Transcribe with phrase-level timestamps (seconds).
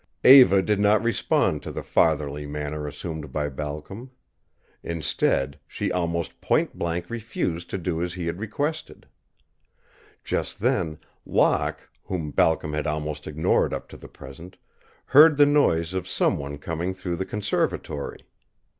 [0.23, 4.09] Eva did not respond to the fatherly manner assumed by Balcom.
[4.81, 9.05] Instead she almost point blank refused to do as he had requested.
[10.23, 14.57] Just then Locke, whom Balcom had almost ignored up to the present,
[15.05, 18.21] heard the noise of some one coming through the conservatory.